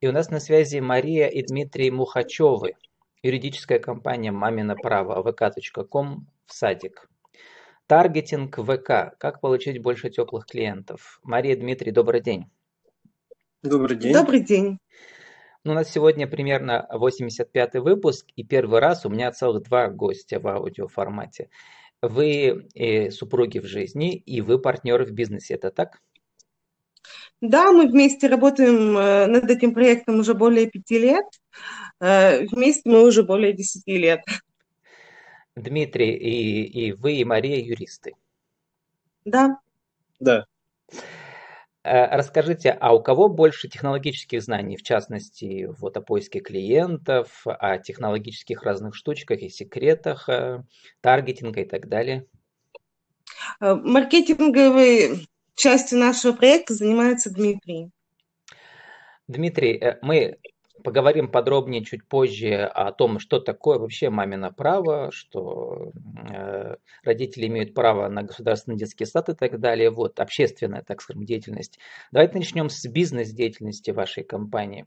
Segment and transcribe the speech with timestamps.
[0.00, 2.74] И у нас на связи Мария и Дмитрий Мухачевы,
[3.22, 7.08] юридическая компания «Мамино право», vk.com в садик.
[7.86, 9.16] Таргетинг ВК.
[9.18, 11.20] Как получить больше теплых клиентов?
[11.22, 12.46] Мария, Дмитрий, добрый день.
[13.62, 14.12] Добрый день.
[14.12, 14.78] Добрый день.
[15.64, 20.40] Ну, у нас сегодня примерно 85-й выпуск, и первый раз у меня целых два гостя
[20.40, 21.50] в аудиоформате.
[22.00, 26.00] Вы э, супруги в жизни, и вы партнеры в бизнесе, это так?
[27.42, 31.26] Да, мы вместе работаем э, над этим проектом уже более пяти лет.
[31.98, 34.20] Э, вместе мы уже более десяти лет.
[35.56, 38.12] Дмитрий, и, и вы, и Мария юристы.
[39.24, 39.58] Да.
[40.20, 40.46] Да.
[41.82, 47.76] Э, расскажите, а у кого больше технологических знаний, в частности, вот о поиске клиентов, о
[47.78, 50.28] технологических разных штучках и секретах,
[51.00, 52.24] таргетинга и так далее?
[53.58, 57.90] Маркетинговые частью нашего проекта занимается Дмитрий.
[59.28, 60.38] Дмитрий, э, мы
[60.82, 65.92] поговорим подробнее чуть позже о том, что такое вообще мамино право, что
[66.30, 69.90] э, родители имеют право на государственный детский сад и так далее.
[69.90, 71.78] Вот, общественная, так скажем, деятельность.
[72.10, 74.86] Давайте начнем с бизнес-деятельности вашей компании.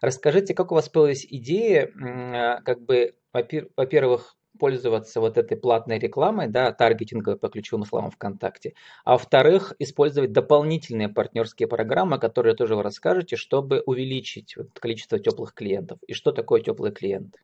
[0.00, 6.48] Расскажите, как у вас появилась идея, э, как бы, во-первых, пользоваться вот этой платной рекламой,
[6.48, 8.74] да, таргетинговой по ключевым словам ВКонтакте,
[9.04, 15.98] а во-вторых, использовать дополнительные партнерские программы, которые тоже вы расскажете, чтобы увеличить количество теплых клиентов.
[16.06, 17.36] И что такое теплый клиент?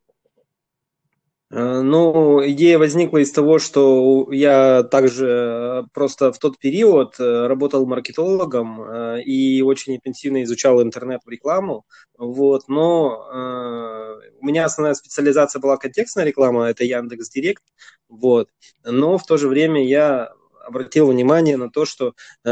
[1.51, 7.47] Э, ну, идея возникла из того, что я также э, просто в тот период э,
[7.49, 8.81] работал маркетологом
[9.21, 11.85] и очень интенсивно изучал интернет-рекламу.
[12.19, 17.63] Вот, но у меня основная специализация была контекстная реклама, это Яндекс Директ.
[18.09, 18.49] Вот,
[18.85, 20.33] но в то же время я
[20.65, 22.51] обратил внимание на то, что э,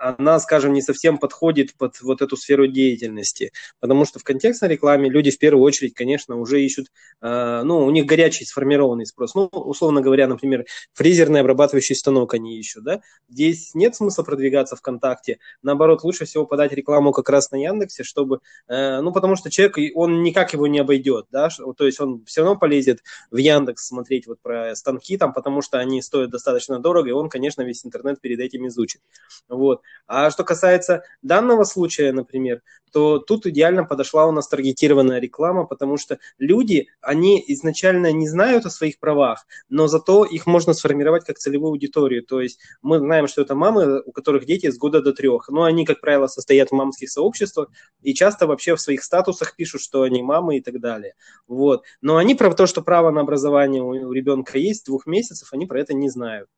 [0.00, 5.08] она, скажем, не совсем подходит под вот эту сферу деятельности, потому что в контекстной рекламе
[5.08, 6.88] люди в первую очередь, конечно, уже ищут,
[7.22, 12.58] э, ну, у них горячий сформированный спрос, ну, условно говоря, например, фрезерный обрабатывающий станок они
[12.58, 17.56] ищут, да, здесь нет смысла продвигаться ВКонтакте, наоборот, лучше всего подать рекламу как раз на
[17.56, 22.00] Яндексе, чтобы, э, ну, потому что человек, он никак его не обойдет, да, то есть
[22.00, 23.00] он все равно полезет
[23.30, 27.28] в Яндекс смотреть вот про станки там, потому что они стоят достаточно дорого, и он,
[27.28, 29.00] конечно, конечно, весь интернет перед этим изучит.
[29.48, 29.82] Вот.
[30.06, 32.62] А что касается данного случая, например,
[32.92, 38.64] то тут идеально подошла у нас таргетированная реклама, потому что люди, они изначально не знают
[38.64, 42.22] о своих правах, но зато их можно сформировать как целевую аудиторию.
[42.22, 45.48] То есть мы знаем, что это мамы, у которых дети с года до трех.
[45.48, 47.68] Но они, как правило, состоят в мамских сообществах
[48.02, 51.14] и часто вообще в своих статусах пишут, что они мамы и так далее.
[51.46, 51.84] Вот.
[52.00, 55.80] Но они про то, что право на образование у ребенка есть двух месяцев, они про
[55.80, 56.48] это не знают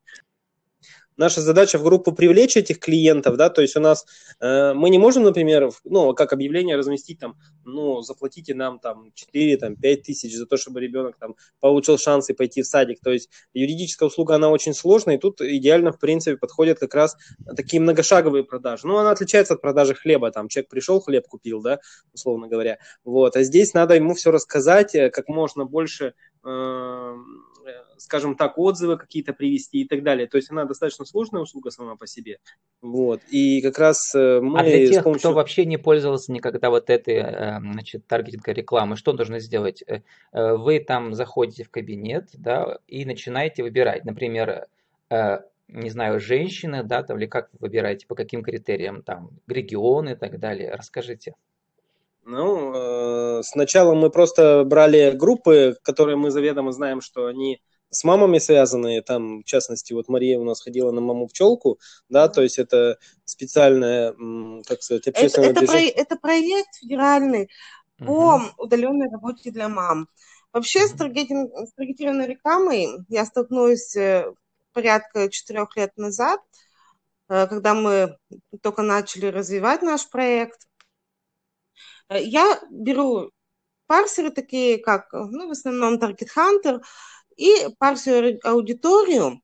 [1.19, 4.07] наша задача в группу привлечь этих клиентов, да, то есть у нас
[4.41, 9.57] э, мы не можем, например, ну, как объявление разместить там, ну, заплатите нам там 4,
[9.59, 13.11] там 5 тысяч за то, чтобы ребенок там получил шанс и пойти в садик, то
[13.11, 17.17] есть юридическая услуга, она очень сложная, и тут идеально, в принципе, подходят как раз
[17.57, 21.81] такие многошаговые продажи, ну, она отличается от продажи хлеба, там, человек пришел, хлеб купил, да,
[22.15, 27.15] условно говоря, вот, а здесь надо ему все рассказать, э, как можно больше э,
[27.99, 30.27] скажем так, отзывы какие-то привести и так далее.
[30.27, 32.39] То есть она достаточно сложная услуга сама по себе.
[32.81, 33.21] Вот.
[33.31, 34.61] И как раз э, мы...
[34.61, 35.31] А для тех, помощью...
[35.31, 39.83] кто вообще не пользовался никогда вот этой, э, значит, таргетинговой рекламы, что нужно сделать?
[39.87, 40.01] Э,
[40.55, 44.67] вы там заходите в кабинет, да, и начинаете выбирать, например,
[45.69, 50.15] не знаю, женщины, да, там, или как вы выбираете, по каким критериям, там, регионы и
[50.15, 50.75] так далее.
[50.75, 51.35] Расскажите.
[52.25, 59.03] Ну, сначала мы просто брали группы, которые мы заведомо знаем, что они с мамами связанные,
[59.03, 61.79] там, в частности, вот Мария у нас ходила на маму пчелку,
[62.09, 64.15] да, то есть это специальная,
[64.67, 65.93] как сказать, общественное это, это, движение.
[65.93, 67.51] Про, это проект федеральный
[67.99, 68.43] по угу.
[68.59, 70.09] удаленной работе для мам.
[70.53, 74.33] Вообще с, таргетинг, с таргетированной рекламой я столкнулась э,
[74.73, 76.41] порядка четырех лет назад,
[77.29, 78.17] э, когда мы
[78.63, 80.67] только начали развивать наш проект.
[82.09, 83.31] Э, я беру
[83.87, 86.81] парсеры такие, как, ну, в основном Target Hunter,
[87.39, 89.41] и парсию аудиторию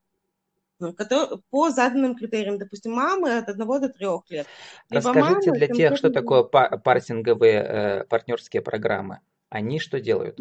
[0.81, 0.93] э,
[1.51, 4.47] по заданным критериям, допустим, мамы от 1 до 3 лет.
[4.91, 9.21] Расскажите мамы, для тех, что такое парсинговые э, партнерские программы.
[9.49, 10.39] Они что делают?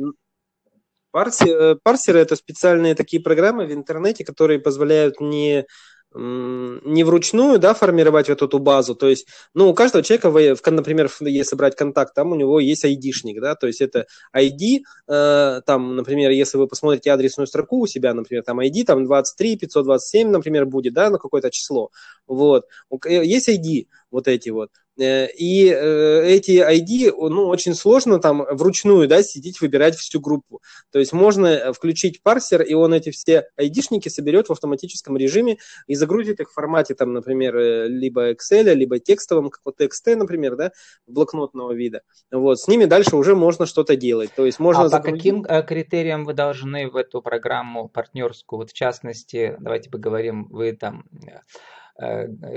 [1.11, 5.67] Парси, э, парсеры– это специальные такие программы в интернете, которые позволяют не
[6.15, 11.55] не вручную, да, формировать вот эту базу, то есть, ну, у каждого человека, например, если
[11.55, 14.05] брать контакт, там у него есть айдишник, да, то есть это
[14.35, 19.05] ID, э, там, например, если вы посмотрите адресную строку у себя, например, там ID, там
[19.05, 21.89] 23, 527, например, будет, да, на какое-то число,
[22.27, 22.65] вот,
[23.05, 24.69] э, есть ID, вот эти вот.
[24.99, 30.61] Э, и э, эти ID, ну, очень сложно там вручную, да, сидеть, выбирать всю группу.
[30.91, 35.57] То есть можно включить парсер, и он эти все ID-шники соберет в автоматическом режиме
[35.87, 40.15] и загрузит их в формате, там, например, э, либо Excel, либо текстовом, как вот TXT,
[40.15, 40.71] например, да,
[41.07, 42.01] блокнотного вида.
[42.31, 44.31] Вот, с ними дальше уже можно что-то делать.
[44.35, 45.23] То есть можно а загрузить...
[45.23, 50.73] по каким критериям вы должны в эту программу партнерскую, вот в частности, давайте поговорим, вы
[50.73, 51.05] там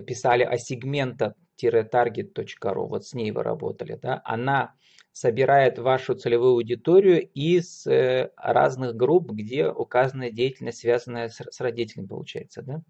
[0.06, 4.74] писали о сегмента target.ru, вот с ней вы работали, да, она
[5.12, 12.06] собирает вашу целевую аудиторию из э, разных групп, где указана деятельность, связанная с, с родителями,
[12.06, 12.82] получается, да?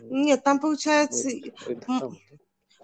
[0.00, 1.30] Нет, там получается,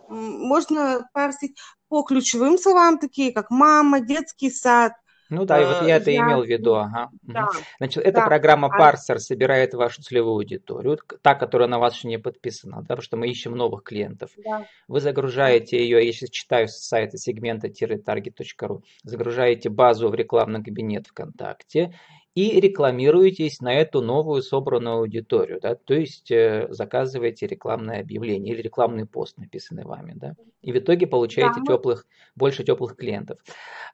[0.09, 1.59] можно парсить
[1.89, 4.93] по ключевым словам, такие как мама, детский сад,
[5.31, 6.75] ну да, и вот я это имел в виду.
[6.75, 7.11] Ага.
[7.23, 7.49] Да,
[7.79, 8.27] Значит, эта да.
[8.27, 12.83] программа а Parser собирает вашу целевую аудиторию, та, которая на вас еще не подписана, да,
[12.83, 14.31] потому что мы ищем новых клиентов.
[14.45, 14.67] Да.
[14.89, 21.93] Вы загружаете ее, я сейчас читаю с сайта сегмента-target.ru, загружаете базу в рекламный кабинет ВКонтакте
[22.39, 28.63] и рекламируетесь на эту новую собранную аудиторию, да, то есть э, заказываете рекламное объявление или
[28.63, 31.75] рекламный пост, написанный вами, да, и в итоге получаете да.
[31.75, 32.07] теплых,
[32.37, 33.41] больше теплых клиентов.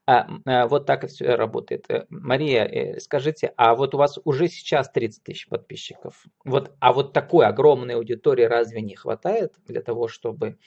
[0.07, 1.87] А, а, вот так и все работает.
[1.89, 6.93] Э, Мария, э, скажите, а вот у вас уже сейчас 30 тысяч подписчиков, вот, а
[6.93, 10.59] вот такой огромной аудитории разве не хватает для того, чтобы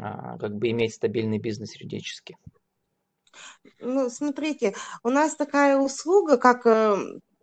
[0.00, 2.36] а, как бы иметь стабильный бизнес юридически?
[3.80, 6.96] Ну, смотрите, у нас такая услуга, как э,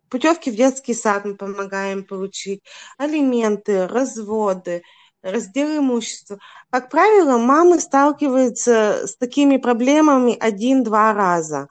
[0.09, 2.63] путевки в детский сад мы помогаем получить,
[2.97, 4.83] алименты, разводы,
[5.21, 6.39] раздел имущества.
[6.69, 11.67] Как правило, мамы сталкиваются с такими проблемами один-два раза.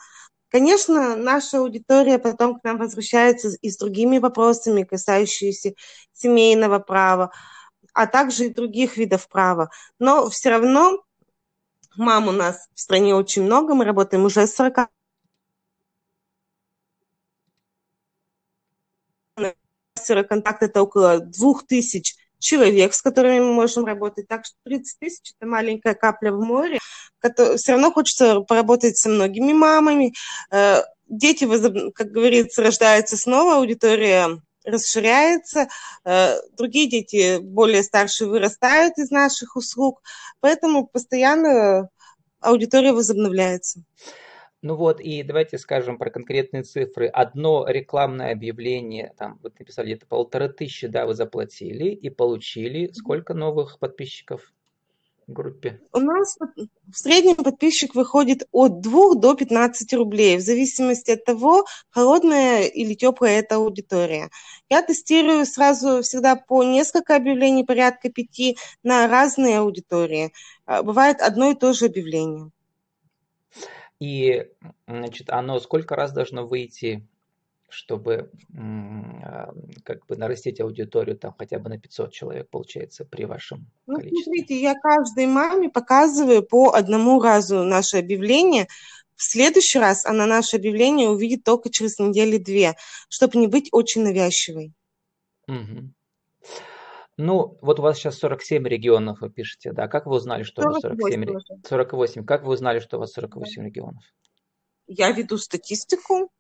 [0.49, 5.73] Конечно, наша аудитория потом к нам возвращается и с другими вопросами, касающимися
[6.13, 7.33] семейного права,
[7.93, 9.71] а также и других видов права.
[9.99, 11.03] Но все равно
[11.97, 14.91] Мам у нас в стране очень много, мы работаем уже с 40
[20.29, 24.29] контакт это около двух тысяч человек, с которыми мы можем работать.
[24.29, 26.79] Так что 30 тысяч– это маленькая капля в море.
[27.57, 30.15] Все равно хочется поработать со многими мамами.
[30.53, 31.49] Э, дети,
[31.93, 35.69] как говорится, рождаются снова, аудитория расширяется,
[36.05, 40.03] э, другие дети более старшие вырастают из наших услуг,
[40.41, 41.89] поэтому постоянно
[42.41, 43.83] аудитория возобновляется.
[44.63, 47.07] Ну вот, и давайте скажем про конкретные цифры.
[47.07, 53.33] Одно рекламное объявление, там вы написали где-то полторы тысячи, да, вы заплатили и получили сколько
[53.33, 54.53] новых подписчиков?
[55.27, 55.81] Группе?
[55.93, 61.65] У нас в среднем подписчик выходит от 2 до 15 рублей, в зависимости от того,
[61.91, 64.31] холодная или теплая эта аудитория.
[64.69, 70.33] Я тестирую сразу всегда по несколько объявлений, порядка пяти, на разные аудитории.
[70.65, 72.51] А, бывает одно и то же объявление.
[73.99, 74.47] И,
[74.87, 77.07] значит, оно сколько раз должно выйти
[77.69, 79.53] чтобы а,
[79.85, 84.23] как бы нарастить аудиторию там хотя бы на 500 человек, получается, при вашем ну, количестве?
[84.23, 88.69] Смотрите, я каждой маме показываю по одному разу наше объявление.
[89.17, 92.77] В следующий раз она наше объявление увидит только через недели-две,
[93.09, 94.73] чтобы не быть очень навязчивой.
[95.49, 95.93] Угу.
[97.19, 99.89] Ну, вот у вас сейчас 47 регионов, вы пишете, да?
[99.89, 101.43] Как вы узнали, что у вас 47 регионов?
[101.67, 102.25] 48.
[102.27, 103.63] Как вы узнали, что у вас 48 да.
[103.67, 104.03] регионов?
[104.87, 106.31] Я веду статистику.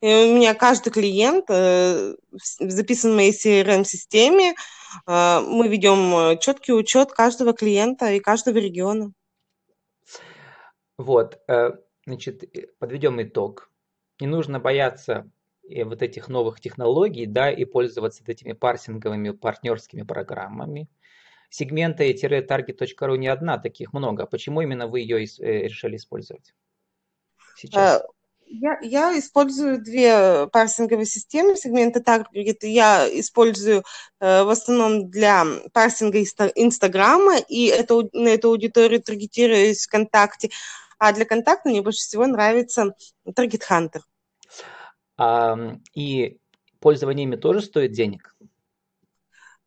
[0.00, 2.14] И у меня каждый клиент э,
[2.60, 4.54] записан в моей CRM-системе.
[5.06, 9.12] Э, мы ведем э, четкий учет каждого клиента и каждого региона.
[10.96, 11.40] Вот,
[12.06, 12.42] значит,
[12.80, 13.70] подведем итог.
[14.18, 15.30] Не нужно бояться
[15.62, 20.88] вот этих новых технологий, да, и пользоваться этими парсинговыми партнерскими программами.
[21.50, 24.26] Сегменты-target.ru не одна, таких много.
[24.26, 26.52] Почему именно вы ее решили использовать
[27.54, 28.02] сейчас?
[28.50, 32.58] Я, я использую две парсинговые системы сегмента Target.
[32.62, 33.84] Я использую
[34.20, 36.20] э, в основном для парсинга
[36.54, 40.50] Инстаграма, и это, на эту аудиторию таргетируюсь ВКонтакте.
[40.98, 42.94] А для контакта мне больше всего нравится
[43.26, 44.00] Target Hunter.
[45.16, 45.56] А,
[45.94, 46.38] и
[46.80, 48.34] пользование ими тоже стоит денег?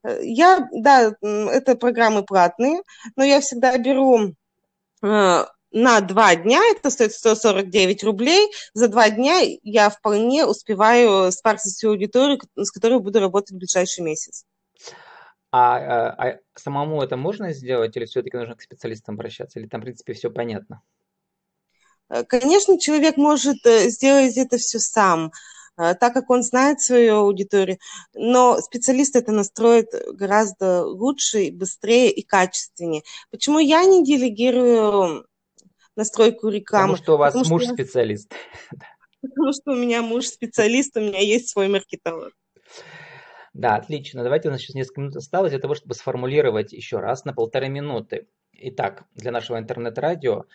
[0.03, 2.81] Э, я, да, это программы платные,
[3.15, 4.33] но я всегда беру
[5.03, 11.75] э, на два дня, это стоит 149 рублей, за два дня я вполне успеваю спарсить
[11.75, 14.45] всю аудиторию, с которой буду работать в ближайший месяц.
[15.53, 19.59] А, а, а самому это можно сделать или все-таки нужно к специалистам обращаться?
[19.59, 20.81] Или там, в принципе, все понятно?
[22.09, 25.31] Э, конечно, человек может э, сделать это все сам.
[25.75, 27.79] так как он знает свою аудиторию,
[28.13, 33.03] но специалист это настроит гораздо лучше, быстрее и качественнее.
[33.31, 35.25] Почему я не делегирую
[35.95, 36.93] настройку рекламы?
[36.93, 37.74] Потому что у вас Потому муж что...
[37.74, 38.33] специалист.
[39.21, 42.33] Потому что у меня муж специалист, у меня есть свой маркетолог.
[43.53, 44.24] Да, отлично.
[44.24, 47.67] Давайте у нас сейчас несколько минут осталось для того, чтобы сформулировать еще раз на полторы
[47.69, 48.27] минуты.
[48.53, 50.45] Итак, для нашего интернет-радио,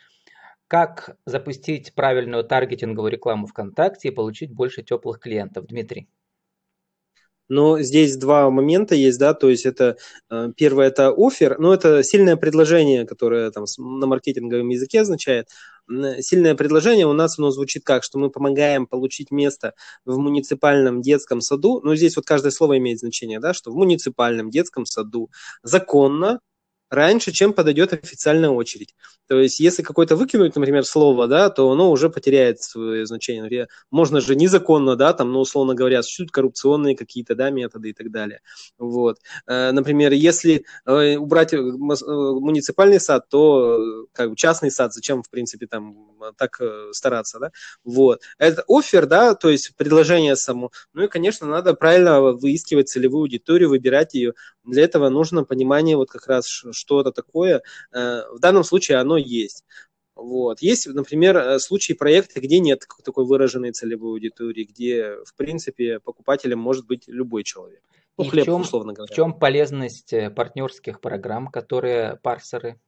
[0.66, 5.66] как запустить правильную таргетинговую рекламу ВКонтакте и получить больше теплых клиентов?
[5.66, 6.08] Дмитрий.
[7.48, 9.96] Но здесь два момента есть, да, то есть это
[10.30, 15.48] э, первое это офер, но это сильное предложение, которое там на маркетинговом языке означает.
[16.20, 19.74] Сильное предложение у нас оно звучит как, что мы помогаем получить место
[20.04, 21.80] в муниципальном детском саду.
[21.84, 25.30] Ну, здесь вот каждое слово имеет значение, да, что в муниципальном детском саду
[25.62, 26.40] законно
[26.90, 28.94] раньше, чем подойдет официальная очередь.
[29.28, 33.42] То есть, если какой-то выкинуть, например, слово, да, то оно уже потеряет свое значение.
[33.42, 37.92] Например, можно же незаконно, да, там, ну, условно говоря, существуют коррупционные какие-то, да, методы и
[37.92, 38.40] так далее.
[38.78, 39.18] Вот.
[39.48, 45.30] Э, например, если э, убрать э, муниципальный сад, то как бы частный сад, зачем, в
[45.30, 45.96] принципе, там
[46.36, 46.60] так
[46.92, 47.50] стараться, да?
[47.84, 48.22] Вот.
[48.38, 50.70] Это офер, да, то есть предложение само.
[50.92, 54.34] Ну и, конечно, надо правильно выискивать целевую аудиторию, выбирать ее.
[54.64, 57.62] Для этого нужно понимание вот как раз, что это такое.
[57.92, 59.64] В данном случае оно есть.
[60.16, 60.62] Вот.
[60.62, 66.58] Есть, например, э, случаи проекта, где нет такой выраженной целевой аудитории, где, в принципе, покупателем
[66.58, 67.82] может быть любой человек.
[68.16, 69.12] Ну, И хлеб, в чем, условно говоря.
[69.12, 72.80] В чем полезность э, партнерских программ, которые парсеры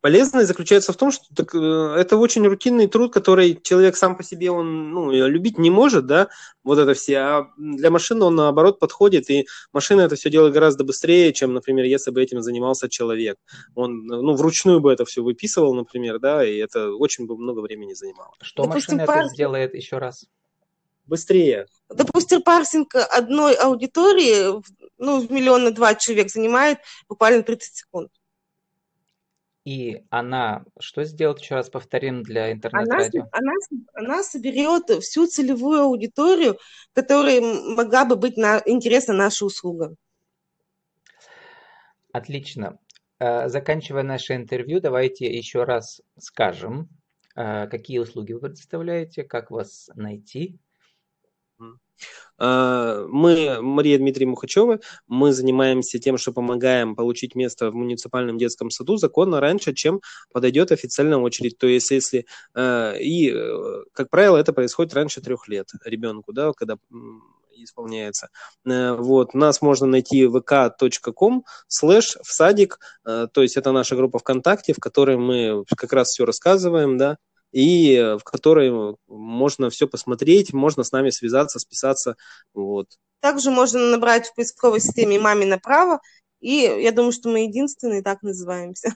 [0.00, 1.58] Полезность заключается в том, что так, э,
[1.98, 6.28] это очень рутинный труд, который человек сам по себе он ну, любить не может, да,
[6.62, 7.18] вот это все.
[7.18, 11.84] А для машины он наоборот подходит, и машина это все делает гораздо быстрее, чем, например,
[11.84, 13.36] если бы этим занимался человек.
[13.74, 17.94] Он ну, вручную бы это все выписывал, например, да, и это очень бы много времени
[17.94, 18.32] занимало.
[18.42, 19.26] Что Допустим, машина парсинг...
[19.26, 20.26] это сделает еще раз?
[21.06, 21.66] Быстрее.
[21.88, 24.60] Допустим, парсинг одной аудитории,
[24.98, 26.78] ну, в миллиона два человек занимает
[27.08, 28.10] буквально 30 секунд.
[29.66, 33.22] И она что сделает, еще раз повторим для интернет-радио?
[33.32, 33.52] Она,
[33.92, 36.56] она, она соберет всю целевую аудиторию,
[36.92, 37.40] которой
[37.74, 39.96] могла бы быть на, интересна наша услуга.
[42.12, 42.78] Отлично.
[43.18, 46.88] Э, заканчивая наше интервью, давайте еще раз скажем,
[47.34, 50.60] э, какие услуги вы предоставляете, как вас найти.
[52.38, 58.70] А, мы, Мария Дмитрий Мухачева, мы занимаемся тем, что помогаем получить место в муниципальном детском
[58.70, 60.00] саду законно раньше, чем
[60.32, 61.58] подойдет официальная очередь.
[61.58, 66.52] То есть, если а, и, э, как правило, это происходит раньше трех лет ребенку, да,
[66.52, 66.76] когда
[67.62, 68.28] исполняется.
[68.66, 74.18] Э, вот, нас можно найти vk.com слэш в садик, э, то есть это наша группа
[74.18, 77.18] ВКонтакте, в которой мы как раз все рассказываем, да,
[77.56, 82.16] и э, в которой можно все посмотреть, можно с нами связаться, списаться.
[82.52, 82.98] Вот.
[83.20, 86.00] Также можно набрать в поисковой системе «Мамино право»,
[86.40, 88.94] и я думаю, что мы единственные так называемся.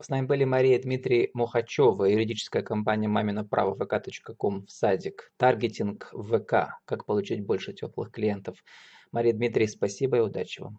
[0.00, 6.78] С нами были Мария Дмитрий Мухачева, юридическая компания «Мамино право» vk.com в садик, таргетинг ВК,
[6.84, 8.58] как получить больше теплых клиентов.
[9.10, 10.78] Мария Дмитрий, спасибо и удачи вам.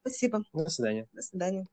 [0.00, 0.42] Спасибо.
[0.52, 1.06] До свидания.
[1.12, 1.68] До свидания.